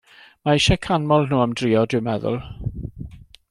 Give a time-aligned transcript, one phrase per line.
[0.47, 2.41] Mae eisiau canmol nhw am drio, dwi'n meddwl.